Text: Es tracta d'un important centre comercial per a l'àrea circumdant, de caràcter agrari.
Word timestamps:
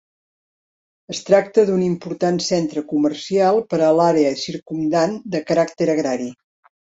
Es 1.15 1.19
tracta 1.25 1.65
d'un 1.67 1.83
important 1.87 2.39
centre 2.45 2.83
comercial 2.93 3.61
per 3.75 3.79
a 3.89 3.91
l'àrea 3.99 4.33
circumdant, 4.45 5.15
de 5.37 5.43
caràcter 5.53 5.91
agrari. 5.97 6.29